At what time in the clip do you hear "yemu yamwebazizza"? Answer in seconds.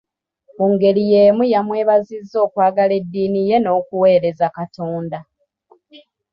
1.13-2.35